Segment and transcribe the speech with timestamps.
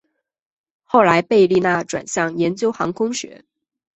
[0.81, 3.45] 后来贝利纳转向研究航空学。